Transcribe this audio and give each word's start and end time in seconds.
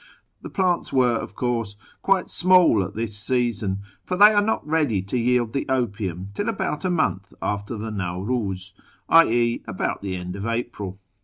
The 0.41 0.49
plants 0.49 0.91
were, 0.91 1.13
of 1.17 1.35
course, 1.35 1.75
quite 2.01 2.27
small 2.27 2.83
at 2.83 2.95
this 2.95 3.15
season, 3.15 3.81
for 4.03 4.17
they 4.17 4.33
are 4.33 4.41
not 4.41 4.65
ready 4.65 5.03
to 5.03 5.15
yield 5.15 5.53
the 5.53 5.67
opium 5.69 6.29
till 6.33 6.49
about 6.49 6.83
a 6.83 6.89
month 6.89 7.35
after 7.39 7.77
the 7.77 7.91
Nawriiz 7.91 8.73
{i.e. 9.09 9.61
about 9.67 10.01
the 10.01 10.15
end 10.15 10.35
of 10.35 10.47
April). 10.47 10.99